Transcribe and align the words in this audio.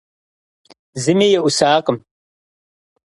Зыми 1.03 1.27
еӀусакъым. 1.39 1.97